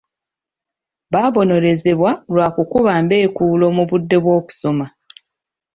Baabonerezebwa 1.11 2.11
lwa 2.33 2.47
kukuba 2.55 2.91
mbeekuulo 3.03 3.65
mu 3.75 3.83
budde 3.89 4.17
bw'okusoma. 4.23 4.85